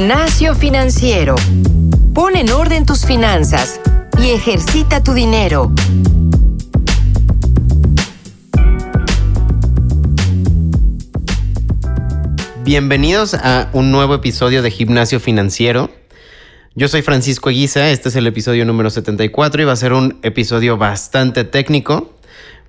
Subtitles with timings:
[0.00, 1.34] Gimnasio Financiero.
[2.14, 3.82] Pon en orden tus finanzas
[4.18, 5.70] y ejercita tu dinero.
[12.64, 15.90] Bienvenidos a un nuevo episodio de Gimnasio Financiero.
[16.74, 20.18] Yo soy Francisco Eguiza, este es el episodio número 74 y va a ser un
[20.22, 22.10] episodio bastante técnico,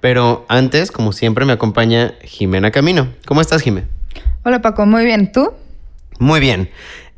[0.01, 3.07] pero antes, como siempre, me acompaña Jimena Camino.
[3.25, 3.87] ¿Cómo estás, Jimena?
[4.43, 5.53] Hola Paco, muy bien, ¿tú?
[6.19, 6.69] Muy bien.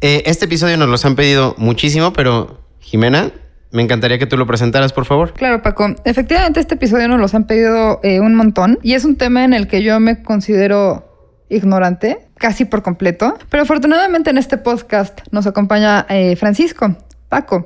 [0.05, 3.31] Eh, este episodio nos los han pedido muchísimo, pero Jimena,
[3.71, 5.31] me encantaría que tú lo presentaras, por favor.
[5.31, 5.95] Claro, Paco.
[6.03, 9.53] Efectivamente, este episodio nos los han pedido eh, un montón y es un tema en
[9.53, 13.37] el que yo me considero ignorante, casi por completo.
[13.49, 16.97] Pero afortunadamente en este podcast nos acompaña eh, Francisco,
[17.29, 17.65] Paco,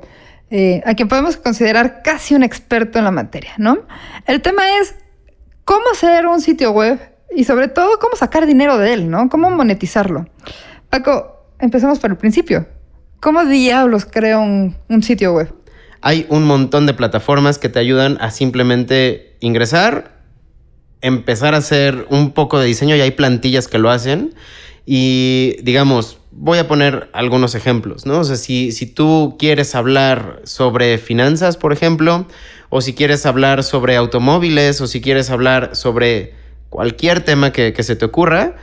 [0.84, 3.78] a quien podemos considerar casi un experto en la materia, ¿no?
[4.26, 4.94] El tema es
[5.64, 7.00] cómo hacer un sitio web
[7.34, 9.28] y sobre todo cómo sacar dinero de él, ¿no?
[9.28, 10.28] Cómo monetizarlo.
[10.88, 12.66] Paco, empecemos por el principio.
[13.20, 15.52] ¿Cómo diablos creo un, sitio web?
[16.00, 20.20] Hay un montón de plataformas que te ayudan a simplemente ingresar,
[21.00, 24.34] empezar a hacer un poco de diseño y hay plantillas que lo hacen.
[24.86, 28.20] Y digamos, voy a poner algunos ejemplos, ¿no?
[28.20, 32.26] O sea, si, si tú quieres hablar sobre finanzas, por ejemplo,
[32.70, 36.34] o si quieres hablar sobre automóviles, o si quieres hablar sobre
[36.68, 38.56] cualquier tema que, se te ocurra,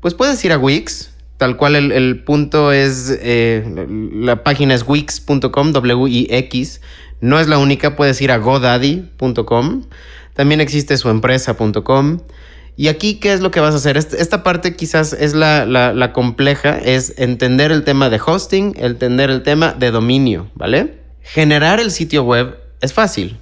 [0.00, 1.10] pues puedes ir a Wix.
[1.40, 3.64] Tal cual el, punto es, eh,
[4.12, 6.82] la página es wix.com, W-I-X.
[7.22, 9.84] No es la única, puedes ir a godaddy.com.
[10.34, 12.18] También existe suempresa.com.
[12.76, 13.96] Y aquí, ¿qué es lo que vas a hacer?
[13.96, 19.42] Esta parte quizás es la, la, compleja, es entender el tema de hosting, entender el
[19.42, 20.98] tema de dominio, ¿vale?
[21.22, 23.38] Generar el sitio web es fácil.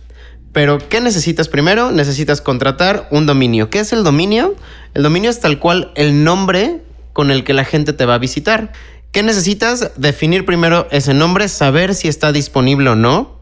[0.53, 1.91] Pero, ¿qué necesitas primero?
[1.91, 3.71] Necesitas contratar un dominio.
[3.71, 4.55] ¿Qué es el dominio?
[4.95, 6.83] El dominio es tal cual el nombre
[7.19, 8.71] con el que la gente te va a visitar.
[9.11, 9.91] ¿Qué necesitas?
[9.97, 13.41] Definir primero ese nombre, saber si está disponible o no.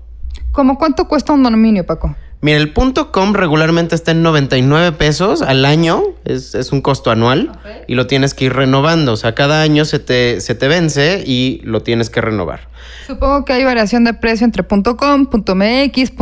[0.50, 2.16] ¿Cómo cuánto cuesta un dominio, Paco?
[2.40, 7.52] Mira, el .com regularmente está en 99 pesos al año, es, un costo anual
[7.86, 11.22] y lo tienes que ir renovando, o sea, cada año se te, se te vence
[11.26, 12.68] y lo tienes que renovar.
[13.06, 16.12] Supongo que hay variación de precio entre .com, .mx,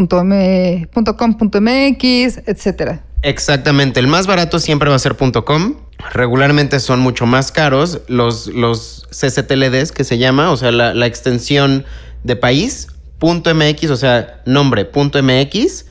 [1.17, 3.05] .com, .mx, etcétera.
[3.23, 5.77] Exactamente, el más barato siempre va a ser .com.
[6.13, 11.07] Regularmente son mucho más caros los, los CCTLDs que se llama, o sea, la, la
[11.07, 11.85] extensión
[12.23, 12.89] de país,
[13.21, 15.87] .mx, o sea, nombre .mx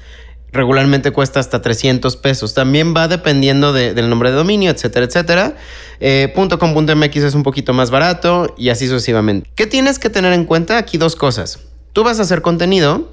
[0.53, 2.53] regularmente cuesta hasta 300 pesos.
[2.53, 5.55] También va dependiendo del nombre de dominio, etcétera, etcétera.
[5.99, 9.49] Eh, .com.mx es un poquito más barato y así sucesivamente.
[9.55, 10.77] ¿Qué tienes que tener en cuenta?
[10.77, 11.59] Aquí dos cosas.
[11.91, 13.12] Tú vas a hacer contenido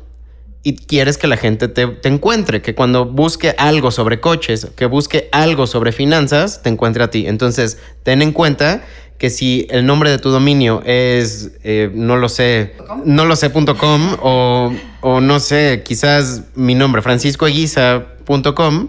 [0.62, 4.86] y quieres que la gente te, te, encuentre, que cuando busque algo sobre coches, que
[4.86, 7.26] busque algo sobre finanzas, te encuentre a ti.
[7.26, 8.82] Entonces, ten en cuenta
[9.16, 14.16] que si el nombre de tu dominio es, eh, no lo sé, no lo sé.com
[14.22, 18.88] o, o no sé, quizás mi nombre, franciscoeguiza.com,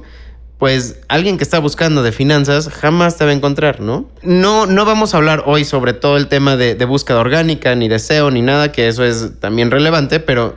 [0.57, 4.09] pues alguien que está buscando de finanzas jamás te va a encontrar, ¿no?
[4.21, 7.89] No, no vamos a hablar hoy sobre todo el tema de, de búsqueda orgánica, ni
[7.89, 10.55] de SEO, ni nada, que eso es también relevante, pero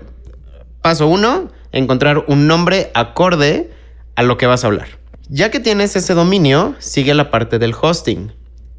[0.85, 3.71] paso uno, encontrar un nombre acorde
[4.17, 4.89] a lo que vas a hablar.
[5.31, 8.35] Ya que tienes ese dominio, sigue la parte del hosting.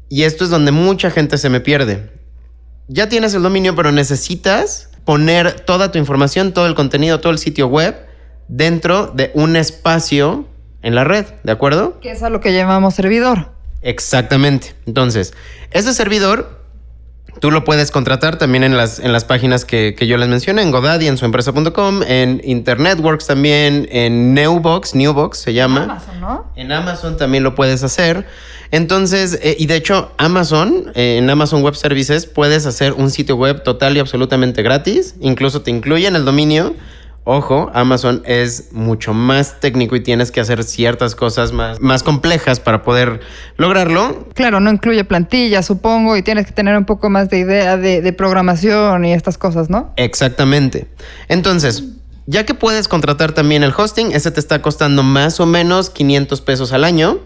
[0.08, 2.12] Y esto es donde mucha gente se me pierde.
[2.86, 7.38] Ya tienes el dominio, pero necesitas poner toda tu información, todo el contenido, todo el
[7.38, 7.96] sitio web
[8.46, 10.46] dentro de un espacio
[10.82, 11.98] en la red, ¿de acuerdo?
[11.98, 13.50] Que es a lo que llamamos servidor.
[13.82, 14.76] Exactamente.
[14.86, 15.34] Entonces,
[15.72, 16.55] ese servidor
[17.40, 20.70] tú lo puedes contratar también en las, en las páginas que, yo les mencioné, en
[20.70, 25.84] Godaddy, en suempresa.com, en Internetworks también, en Newbox, Newbox se llama.
[25.84, 26.52] En Amazon, ¿no?
[26.56, 28.26] En Amazon también lo puedes hacer.
[28.70, 33.36] Entonces, eh, y de hecho, Amazon, eh, en Amazon Web Services, puedes hacer un sitio
[33.36, 35.14] web total y absolutamente gratis.
[35.20, 36.74] Incluso te incluyen el dominio.
[37.28, 42.60] Ojo, Amazon es mucho más técnico y tienes que hacer ciertas cosas más, más complejas
[42.60, 43.18] para poder
[43.56, 44.28] lograrlo.
[44.34, 48.00] Claro, no incluye plantillas, supongo, y tienes que tener un poco más de idea de,
[48.00, 49.92] de programación y estas cosas, ¿no?
[49.96, 50.86] Exactamente.
[51.26, 51.82] Entonces,
[52.26, 56.40] ya que puedes contratar también el hosting, ese te está costando más o menos 500
[56.42, 57.18] pesos al año.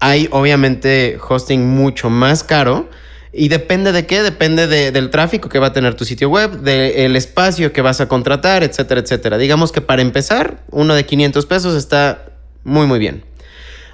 [0.00, 2.90] Hay obviamente hosting mucho más caro.
[3.38, 7.16] Y depende de qué, depende del tráfico que va a tener tu sitio web, del
[7.16, 9.36] espacio que vas a contratar, etcétera, etcétera.
[9.36, 12.32] Digamos que para empezar, uno de 500 pesos está
[12.64, 13.24] muy, muy bien.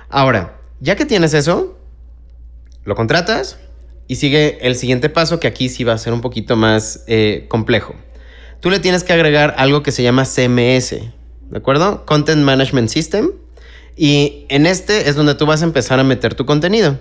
[0.09, 1.77] Ahora, ya que tienes eso,
[2.85, 3.59] lo contratas
[4.07, 7.47] y sigue el siguiente paso que aquí sí va a ser un poquito más eh,
[7.49, 7.95] complejo.
[8.61, 10.91] Tú le tienes que agregar algo que se llama CMS,
[11.51, 12.07] ¿de acuerdo?
[12.07, 13.33] Content Management System.
[13.97, 16.99] Y en este es donde tú vas a empezar a meter tu contenido.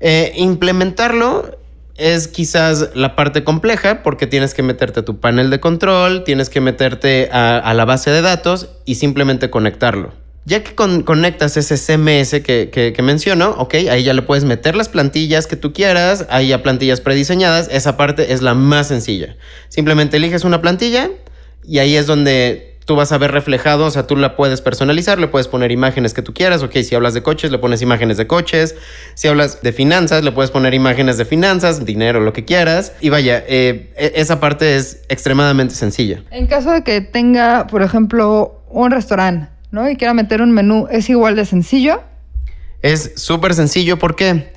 [0.00, 1.58] Eh, implementarlo
[1.96, 6.50] es quizás la parte compleja porque tienes que meterte a tu panel de control, tienes
[6.50, 10.12] que meterte a, la base de datos y simplemente conectarlo.
[10.44, 14.88] Ya que conectas ese CMS que, que, menciono, ok, ahí ya le puedes meter las
[14.88, 19.36] plantillas que tú quieras, hay ya plantillas prediseñadas, esa parte es la más sencilla.
[19.68, 21.10] Simplemente eliges una plantilla
[21.64, 25.18] y ahí es donde tú vas a ver reflejado, o sea, tú la puedes personalizar,
[25.18, 28.16] le puedes poner imágenes que tú quieras, ok, si hablas de coches, le pones imágenes
[28.16, 28.76] de coches,
[29.14, 33.08] si hablas de finanzas, le puedes poner imágenes de finanzas, dinero, lo que quieras, y
[33.08, 36.22] vaya, eh, e, esa parte es extremadamente sencilla.
[36.30, 39.90] En caso de que tenga, por ejemplo, un restaurante, ¿no?
[39.90, 42.04] Y quiera meter un menú, ¿es igual de sencillo?
[42.82, 44.52] Es súper sencillo, ¿por qué?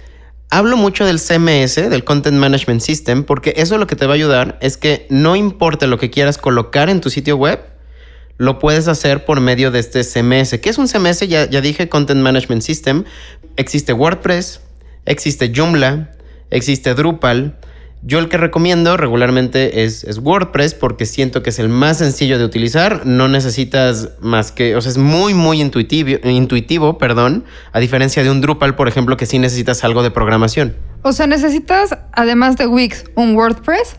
[0.52, 4.16] Hablo mucho del CMS, del Content Management System, porque eso lo que te va a
[4.16, 7.60] ayudar es que no importa lo que quieras colocar en tu sitio web,
[8.40, 10.58] lo puedes hacer por medio de este CMS.
[10.60, 11.28] ¿Qué es un CMS?
[11.28, 13.04] Ya, ya dije, Content Management System.
[13.58, 14.62] Existe WordPress,
[15.06, 16.12] existe Joomla,
[16.50, 17.58] existe Drupal.
[18.02, 22.40] Yo el que recomiendo regularmente es, es, WordPress porque siento que es el más sencillo
[22.40, 23.06] de utilizar.
[23.06, 27.44] No necesitas más que, o sea, es muy, muy intuitivo, intuitivo, perdón,
[27.74, 30.78] a diferencia de un Drupal, por ejemplo, que sí necesitas algo de programación.
[31.02, 33.98] O sea, necesitas, además de Wix, un WordPress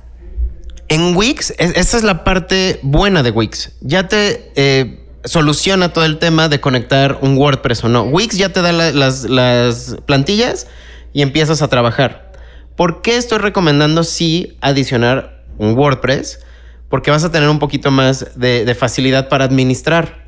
[0.90, 3.72] en Wix, esa es la parte buena de Wix.
[3.80, 8.02] Ya te eh, soluciona todo el tema de conectar un WordPress o no.
[8.02, 10.66] Wix ya te da las, plantillas
[11.12, 12.32] y empiezas a trabajar.
[12.76, 16.40] ¿Por qué estoy recomendando sí adicionar un WordPress?
[16.88, 20.26] Porque vas a tener un poquito más de, facilidad para administrar.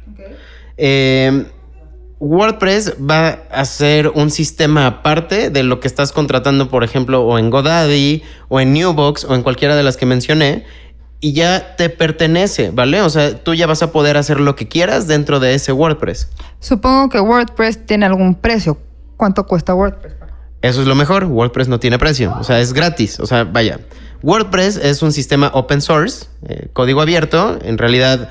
[0.76, 1.44] Eh,
[2.22, 7.36] WordPress va a ser un sistema aparte de lo que estás contratando, por ejemplo, o
[7.36, 10.64] en GoDaddy, o en Newbox, o en cualquiera de las que mencioné,
[11.18, 13.02] y ya te pertenece, ¿vale?
[13.02, 16.28] O sea, tú ya vas a poder hacer lo que quieras dentro de ese WordPress.
[16.60, 18.78] Supongo que WordPress tiene algún precio.
[19.16, 20.14] ¿Cuánto cuesta WordPress?
[20.60, 23.80] Eso es lo mejor, WordPress no tiene precio, o sea, es gratis, o sea, vaya.
[24.22, 28.30] WordPress es un sistema open source, eh, código abierto, en realidad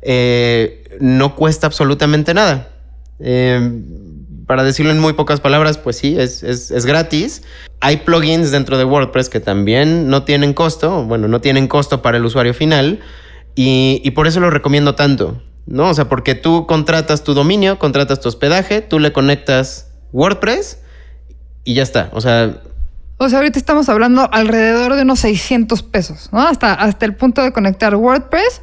[0.00, 2.71] eh, no cuesta absolutamente nada.
[3.22, 3.84] Em,
[4.46, 7.42] para decirlo en muy pocas palabras, pues sí, es, gratis.
[7.80, 12.18] Hay plugins dentro de WordPress que también no tienen costo, bueno, no tienen costo para
[12.18, 13.00] el usuario final
[13.54, 15.88] y, por eso lo recomiendo tanto, ¿no?
[15.88, 20.80] O sea, porque tú contratas tu dominio, contratas tu hospedaje, tú le conectas WordPress
[21.64, 22.10] y ya está.
[22.12, 22.60] O sea...
[23.18, 26.40] O sea, ahorita estamos hablando alrededor de unos 600 pesos, ¿no?
[26.40, 28.62] Hasta, hasta el punto de conectar WordPress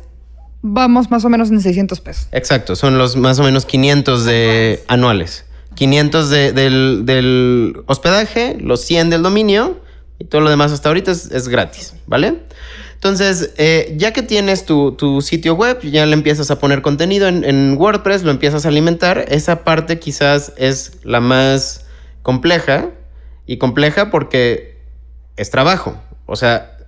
[0.62, 2.28] vamos más o menos en 600 pesos.
[2.32, 5.46] Exacto, son los más o menos 500 de anuales.
[5.76, 9.80] 500 del, hospedaje, los 100 del dominio
[10.18, 12.40] y todo lo demás hasta ahorita es, gratis, ¿vale?
[12.96, 17.46] Entonces, eh, ya que tienes tu, sitio web, ya le empiezas a poner contenido en,
[17.46, 19.24] en, WordPress, lo empiezas a alimentar.
[19.30, 21.86] Esa parte quizás es la más
[22.24, 22.90] compleja
[23.46, 24.82] y compleja porque
[25.38, 25.96] es trabajo.
[26.26, 26.79] O sea,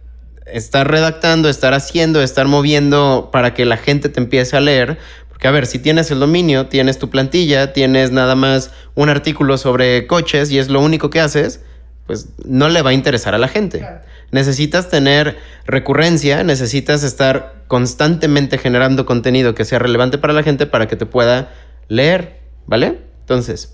[0.53, 4.97] estar redactando, estar haciendo, estar moviendo para que la gente te empiece a leer.
[5.29, 9.57] Porque, a ver, si tienes el dominio, tienes tu plantilla, tienes nada más un artículo
[9.57, 11.61] sobre coches y es lo único que haces,
[12.05, 13.85] pues no le va a interesar a la gente.
[14.31, 20.87] Necesitas tener recurrencia, necesitas estar constantemente generando contenido que sea relevante para la gente para
[20.87, 21.51] que te pueda
[21.87, 22.99] leer, ¿vale?
[23.21, 23.73] Entonces,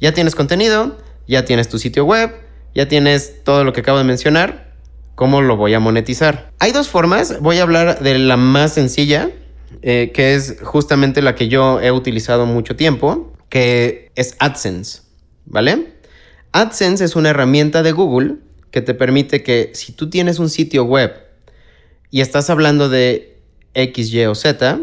[0.00, 0.96] ya tienes contenido,
[1.26, 2.32] ya tienes tu sitio web,
[2.74, 4.69] ya tienes todo lo que acabo de mencionar
[5.20, 6.50] ¿Cómo lo voy a monetizar?
[6.60, 7.42] Hay dos formas.
[7.42, 9.30] Voy a hablar de la más sencilla,
[9.82, 15.02] eh, que es justamente la que yo he utilizado mucho tiempo, que es AdSense.
[15.44, 15.92] ¿Vale?
[16.52, 18.36] AdSense es una herramienta de Google
[18.70, 21.12] que te permite que si tú tienes un sitio web
[22.10, 23.42] y estás hablando de
[23.74, 24.80] X, Y o Z,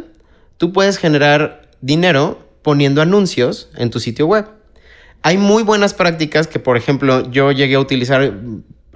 [0.58, 4.46] tú puedes generar dinero poniendo anuncios en tu sitio web.
[5.24, 8.34] Hay muy buenas prácticas que, por ejemplo, yo llegué a utilizar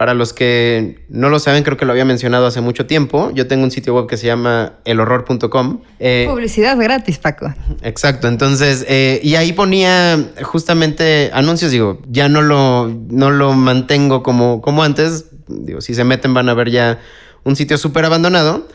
[0.01, 3.29] para los que no lo saben, creo que lo había mencionado hace mucho tiempo.
[3.35, 5.81] Yo tengo un sitio web que se llama elhorror.com.
[5.99, 7.53] Eh, Publicidad gratis, Paco.
[7.83, 8.27] Exacto.
[8.27, 11.69] Entonces, eh, y ahí ponía justamente anuncios.
[11.69, 15.25] Digo, ya no lo, no lo mantengo como, como antes.
[15.47, 16.97] Digo, si se meten van a ver ya
[17.43, 18.67] un sitio súper abandonado.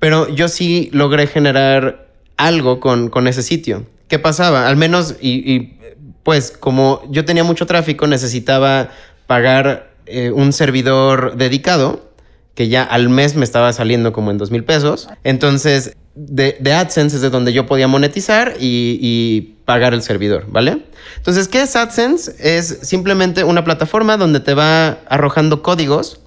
[0.00, 3.86] Pero yo sí logré generar algo con, con ese sitio.
[4.08, 4.68] ¿Qué pasaba?
[4.68, 5.78] Al menos, y, y
[6.24, 8.90] pues como yo tenía mucho tráfico, necesitaba
[9.26, 12.12] pagar eh, un servidor dedicado
[12.54, 15.08] que ya al mes me estaba saliendo como en dos mil pesos.
[15.24, 20.84] Entonces, de, AdSense es de donde yo podía monetizar y, pagar el servidor, ¿vale?
[21.16, 22.34] Entonces, ¿qué es AdSense?
[22.38, 26.20] Es simplemente una plataforma donde te va arrojando códigos.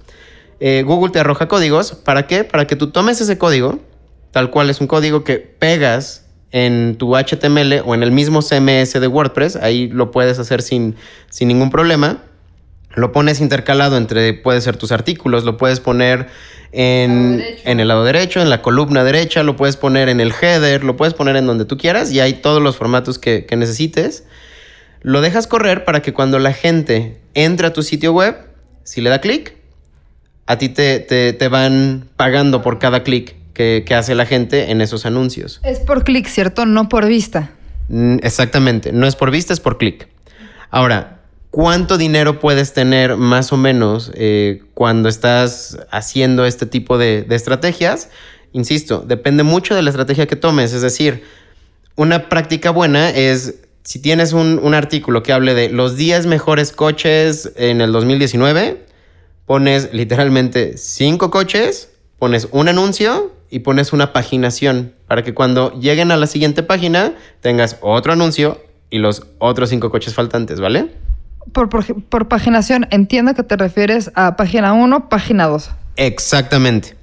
[0.60, 1.93] Eh, Google te arroja códigos.
[1.93, 2.43] ¿Para qué?
[2.43, 3.79] Para que tú tomes ese código,
[4.31, 8.93] tal cual es un código que pegas en tu HTML o en el mismo CMS
[8.93, 9.55] de WordPress.
[9.55, 10.96] Ahí lo puedes hacer sin,
[11.29, 12.24] sin ningún problema
[12.98, 16.27] lo pones intercalado entre, puede ser tus artículos, lo puedes poner
[16.72, 20.84] en, en, el lado derecho, en la columna derecha, lo puedes poner en el header,
[20.84, 24.24] lo puedes poner en donde tú quieras y hay todos los formatos que, que necesites.
[25.04, 28.36] Lo dejas correr para que cuando la gente entre a tu sitio web,
[28.84, 29.54] si le da clic,
[30.48, 34.72] a ti te, te, te, van pagando por cada clic que, que, hace la gente
[34.72, 35.62] en esos anuncios.
[35.63, 36.66] Es por clic, ¿cierto?
[36.66, 37.51] No por vista.
[37.89, 40.08] Mm, exactamente, no es por vista, es por clic.
[40.72, 41.16] Ahora,
[41.58, 48.12] ¿cuánto dinero puedes tener más o menos eh, cuando estás haciendo este tipo de, estrategias?
[48.54, 50.74] Insisto, depende mucho de la estrategia que tomes.
[50.74, 51.24] Es decir,
[51.96, 56.72] una práctica buena es si tienes un, un, artículo que hable de los 10 mejores
[56.72, 58.86] coches en el 2019,
[59.48, 66.12] pones literalmente 5 coches, pones un anuncio y pones una paginación para que cuando lleguen
[66.12, 68.62] a la siguiente página tengas otro anuncio
[68.92, 71.07] y los otros 5 coches faltantes, ¿vale?
[71.51, 75.72] Por, paginación entiendo que te refieres a página 1, página 2.
[75.96, 76.96] Exactamente.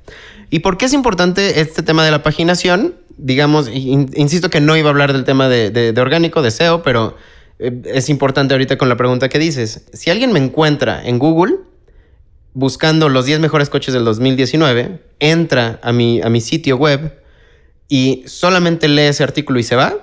[0.50, 2.94] ¿Y por qué es importante este tema de la paginación?
[3.16, 6.50] digamos, in, insisto que no iba a hablar del tema de, de, de orgánico, de
[6.50, 7.16] SEO, pero
[7.58, 9.86] eh, es importante ahorita con la pregunta que dices.
[9.92, 11.56] Si alguien me encuentra en Google
[12.52, 17.20] buscando los 10 mejores coches del 2019, entra a mi, a mi sitio web
[17.88, 19.94] y solamente lee ese artículo y se va,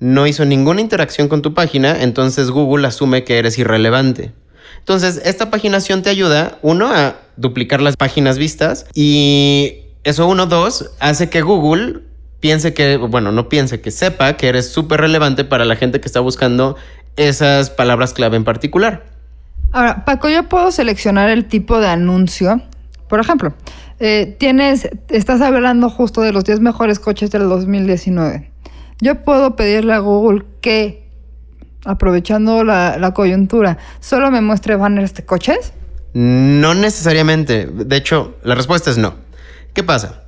[0.00, 4.32] no hizo ninguna interacción con tu página, entonces Google asume que eres irrelevante.
[4.78, 10.90] Entonces, esta paginación te ayuda, uno, a duplicar las páginas vistas y eso, uno, dos,
[11.00, 12.00] hace que Google
[12.40, 16.06] piense que, bueno, no piense, que sepa que eres súper relevante para la gente que
[16.06, 16.76] está buscando
[17.16, 19.04] esas palabras clave en particular.
[19.72, 22.62] Ahora, Paco, yo puedo seleccionar el tipo de anuncio.
[23.08, 23.54] Por ejemplo,
[24.00, 28.50] eh, tienes, estás hablando justo de los 10 mejores coches del 2019.
[29.00, 31.08] Yo puedo pedirle a Google que,
[31.84, 35.72] aprovechando la, coyuntura, solo me muestre banners de coches.
[36.14, 37.66] No necesariamente.
[37.66, 39.14] De hecho, la respuesta es no.
[39.72, 40.24] ¿Qué pasa?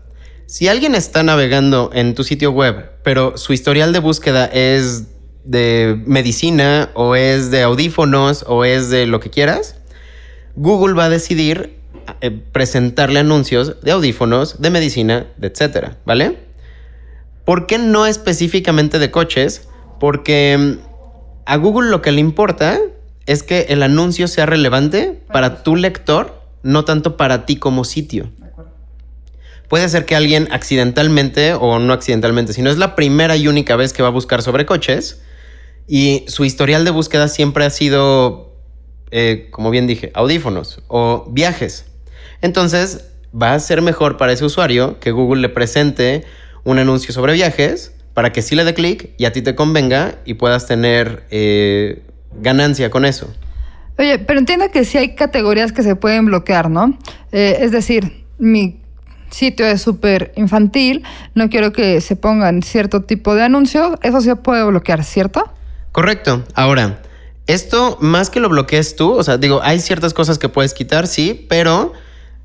[0.46, 5.06] Si alguien está navegando en tu sitio web, pero su historial de búsqueda es
[5.44, 9.76] de medicina o es de audífonos o es de lo que quieras,
[10.54, 11.78] Google va a decidir
[12.20, 16.49] eh, presentarle anuncios de audífonos, de medicina, de etcétera, ¿vale?
[17.50, 19.66] ¿Por qué no específicamente de coches?
[19.98, 20.78] Porque mm,
[21.46, 22.78] a Google lo que le importa
[23.26, 28.30] es que el anuncio sea relevante para tu lector, no tanto para ti como sitio.
[29.68, 33.92] Puede ser que alguien accidentalmente o no accidentalmente, sino es la primera y única vez
[33.92, 35.20] que va a buscar sobre coches
[35.88, 38.60] y su historial de búsqueda siempre ha sido,
[39.10, 41.86] eh, como bien dije, audífonos o viajes.
[42.42, 46.24] Entonces va a ser mejor para ese usuario que Google le presente
[46.64, 50.16] un anuncio sobre viajes para que sí le dé clic y a ti te convenga
[50.24, 52.02] y puedas tener eh,
[52.40, 53.32] ganancia con eso.
[53.98, 56.98] Oye, pero entiendo que sí hay categorías que se pueden bloquear, ¿no?
[57.32, 58.80] Eh, es decir, mi
[59.30, 64.36] sitio es súper infantil, no quiero que se pongan cierto tipo de anuncios, eso se
[64.36, 65.52] puede bloquear, ¿cierto?
[65.92, 66.44] Correcto.
[66.54, 67.02] Ahora,
[67.46, 71.06] esto más que lo bloquees tú, o sea, digo, hay ciertas cosas que puedes quitar,
[71.06, 71.92] sí, pero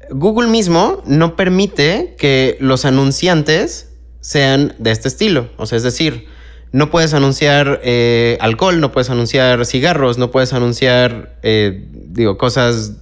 [0.10, 3.95] Google mismo no permite que los anunciantes
[4.26, 5.50] sean de este estilo.
[5.58, 6.26] O sea, es decir,
[6.72, 12.94] no puedes anunciar eh, alcohol, no puedes anunciar cigarros, no puedes anunciar, eh, digo, cosas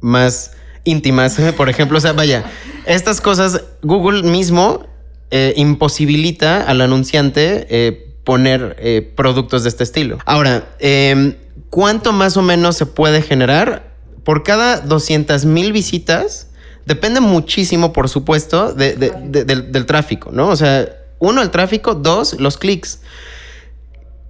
[0.00, 0.52] más
[0.84, 1.98] íntimas, por ejemplo.
[1.98, 2.44] O sea, vaya,
[2.86, 4.86] estas cosas Google mismo
[5.30, 10.16] eh, imposibilita al anunciante poner productos de este estilo.
[10.24, 11.34] Ahora, em,
[11.68, 13.92] ¿cuánto más o menos se puede generar?
[14.24, 16.48] Por cada 200 mil visitas,
[16.86, 20.48] depende muchísimo, por supuesto, de, de, de, del, del tráfico, ¿no?
[20.48, 20.88] O sea,
[21.18, 23.00] uno, el tráfico, dos, los clics.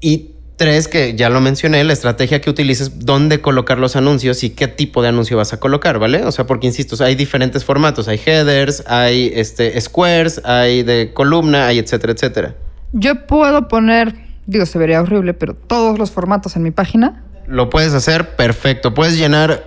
[0.00, 4.50] Y Tres, que ya lo mencioné, la estrategia que utilices, dónde colocar los anuncios y
[4.50, 6.24] qué tipo de anuncio vas a colocar, ¿vale?
[6.24, 11.66] O sea, porque insisto, hay diferentes formatos, hay headers, hay este, squares, hay de columna,
[11.66, 12.54] hay etcétera, etcétera.
[12.92, 14.14] Yo puedo poner,
[14.46, 17.24] digo, se vería horrible, pero todos los formatos en mi página.
[17.48, 18.94] Lo puedes hacer perfecto.
[18.94, 19.64] Puedes llenar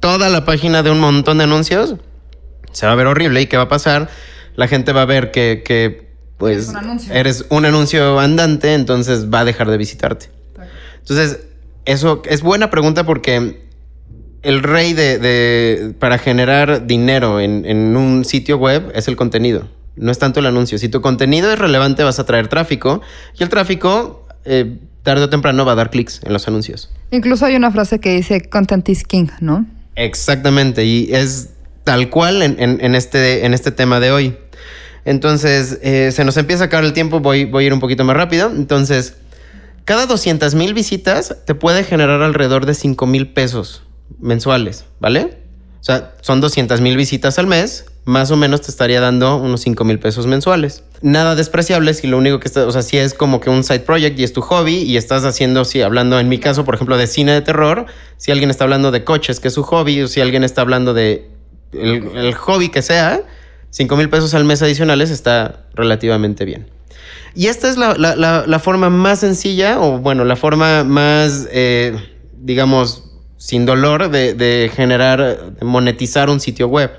[0.00, 1.96] toda la página de un montón de anuncios.
[2.72, 3.40] Se va a ver horrible.
[3.40, 4.08] ¿Y qué va a pasar?
[4.56, 9.40] La gente va a ver que, que pues un eres un anuncio andante, entonces va
[9.40, 10.30] a dejar de visitarte.
[10.98, 11.40] Entonces,
[11.84, 13.62] eso es buena pregunta porque
[14.42, 19.68] el rey de, de para generar dinero en, en, un sitio web es el contenido.
[19.94, 20.78] No es tanto el anuncio.
[20.78, 23.02] Si tu contenido es relevante, vas a traer tráfico
[23.38, 26.90] y el tráfico eh, tarde o temprano va a dar clics en los anuncios.
[27.10, 29.66] Incluso hay una frase que dice content is king, ¿no?
[29.96, 30.84] Exactamente.
[30.84, 31.50] Y es
[31.84, 34.36] tal cual en, este, en este tema de hoy.
[35.04, 38.04] Entonces, eh, se nos empieza a acabar el tiempo, voy, voy a ir un poquito
[38.04, 38.50] más rápido.
[38.50, 39.16] Entonces,
[39.84, 43.82] cada 200 mil visitas te puede generar alrededor de 5 mil pesos,
[44.20, 45.38] mensuales, ¿vale?
[45.80, 49.62] O sea, son 200 mil visitas al mes, más o menos te estaría dando unos
[49.62, 50.84] 5 mil pesos mensuales.
[51.00, 53.80] Nada despreciable si lo único que está, o sea, si es como que un side
[53.80, 56.96] project y es tu hobby y estás haciendo, si hablando en mi caso, por ejemplo,
[56.96, 57.86] de cine de terror,
[58.18, 60.94] si alguien está hablando de coches, que es su hobby, o si alguien está hablando
[60.94, 61.28] de
[61.72, 63.22] el, hobby que sea,
[63.70, 66.68] 5 mil pesos al mes adicionales está relativamente bien.
[67.34, 71.96] Y esta es la, forma más sencilla, o bueno, la forma más, eh,
[72.38, 73.04] digamos,
[73.38, 76.90] sin dolor de, generar, de monetizar un sitio web.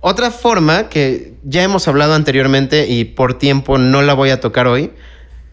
[0.00, 4.66] Otra forma que ya hemos hablado anteriormente y por tiempo no la voy a tocar
[4.66, 4.90] hoy,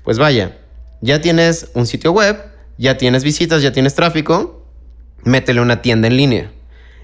[0.04, 0.58] pues vaya,
[1.00, 2.38] ya tienes un sitio web,
[2.78, 4.68] ya tienes visitas, ya tienes tráfico,
[5.24, 6.52] métele una tienda en línea.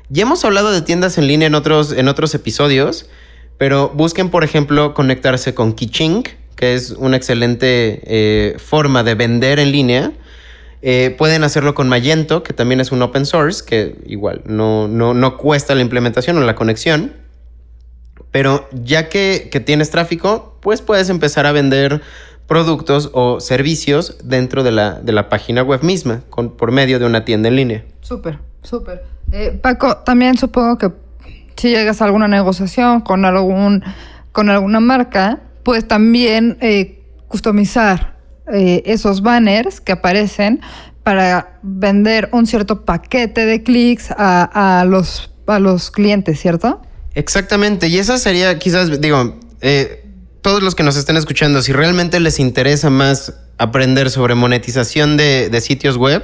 [0.09, 3.09] Ya hemos hablado de tiendas en línea en otros, en otros episodios,
[3.57, 6.23] pero busquen, por ejemplo, conectarse con Kiching,
[6.55, 10.13] que es una excelente eh, forma de vender en línea
[10.81, 15.37] eh, pueden hacerlo con Magento, que también es un open source, que igual no, no,
[15.37, 17.13] cuesta la implementación o la conexión.
[18.31, 22.01] Pero ya que, tienes tráfico, pues puedes empezar a vender
[22.45, 27.25] productos o servicios dentro de la, de la página web misma, por medio de una
[27.25, 27.85] tienda en línea.
[28.01, 29.16] Súper, súper.
[29.31, 30.91] Eh, Paco, también supongo que
[31.55, 33.83] si llegas a alguna negociación con, algún,
[34.31, 38.17] con alguna marca, puedes también eh, customizar
[38.53, 40.61] eh, esos banners que aparecen
[41.03, 46.81] para vender un cierto paquete de clics a, los, a los clientes, ¿cierto?
[47.13, 50.05] Exactamente, y esa sería quizás, digo, eh,
[50.41, 55.59] todos los que nos estén escuchando, si realmente les interesa más aprender sobre monetización de,
[55.61, 56.23] sitios web,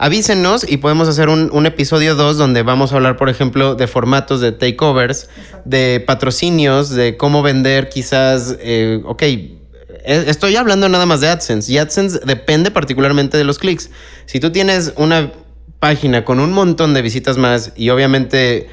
[0.00, 4.40] avísenos y podemos hacer un, episodio 2 donde vamos a hablar, por ejemplo, de formatos
[4.40, 5.28] de takeovers,
[5.66, 9.22] de patrocinios, de cómo vender quizás, eh, ok,
[10.06, 13.90] estoy hablando nada más de AdSense y AdSense depende particularmente de los clics.
[14.24, 15.32] Si tú tienes una
[15.80, 18.70] página con un montón de visitas más y obviamente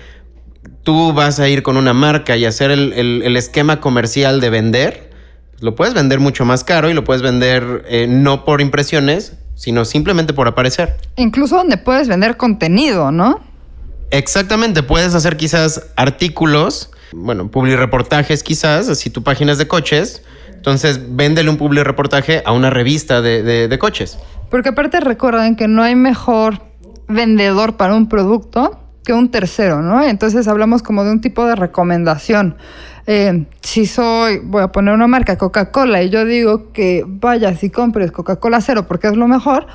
[0.83, 5.09] tú vas a ir con una marca y hacer el, esquema comercial de vender,
[5.51, 9.33] pues lo puedes vender mucho más caro y lo puedes vender eh, no por impresiones,
[9.57, 10.95] sino simplemente por aparecer.
[11.17, 13.41] Incluso donde puedes vender contenido, ¿no?
[14.11, 20.21] Exactamente, puedes hacer quizás artículos, bueno, reportajes quizás, si tu página es de coches,
[20.67, 24.17] entonces, véndele un public reportaje a una revista de, coches.
[24.49, 26.61] Porque aparte recuerden que no hay mejor
[27.07, 30.03] vendedor para un producto que un tercero, ¿no?
[30.03, 32.57] Entonces hablamos como de un tipo de recomendación.
[33.09, 37.69] Eh, si soy, voy a poner una marca, Coca-Cola, y yo digo que vayas y
[37.69, 39.65] compres Coca-Cola cero porque es lo mejor,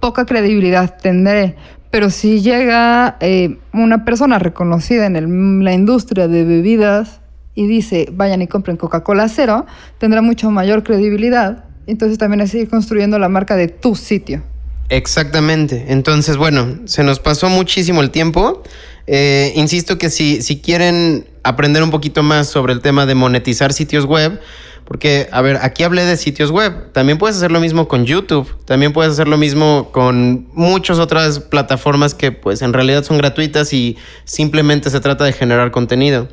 [0.00, 1.56] poca credibilidad tendré.
[1.90, 7.20] Pero si llega eh, una persona reconocida en la industria de bebidas
[7.54, 9.64] y dice vayan y compren Coca-Cola cero,
[9.98, 11.64] tendrá mucho mayor credibilidad.
[11.86, 14.42] Entonces también es ir construyendo la marca de tu sitio.
[14.90, 15.86] Exactamente.
[15.88, 18.62] Entonces, bueno, se nos pasó muchísimo el tiempo.
[19.06, 23.72] Eh, insisto que si, si quieren aprender un poquito más sobre el tema de monetizar
[23.72, 24.40] sitios web,
[24.84, 26.92] porque, a ver, aquí hablé de sitios web.
[26.92, 28.54] También puedes hacer lo mismo con YouTube.
[28.66, 33.72] También puedes hacer lo mismo con muchas otras plataformas que, pues, en realidad son gratuitas
[33.72, 36.28] y simplemente se trata de generar contenido.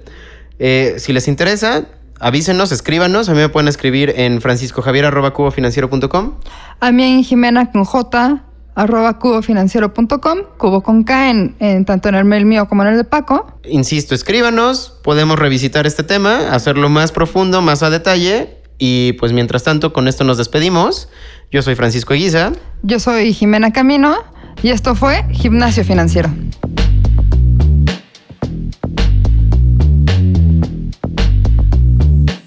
[0.59, 1.85] Eh, si les interesa,
[2.19, 3.29] avísenos, escríbanos.
[3.29, 6.33] A mí me pueden escribir en franciscojavier.cubofinanciero.com.
[6.81, 8.43] A mí en Jimena con J
[8.75, 13.03] arroba cubofinanciero.com, cubo con K en, tanto en el mail mío como en el de
[13.03, 13.57] Paco.
[13.63, 18.57] Insisto, escríbanos, podemos revisitar este tema, hacerlo más profundo, más a detalle.
[18.77, 21.07] Y pues mientras tanto, con esto nos despedimos.
[21.51, 22.53] Yo soy Francisco Guisa.
[22.81, 24.15] Yo soy Jimena Camino
[24.63, 26.29] y esto fue Gimnasio Financiero.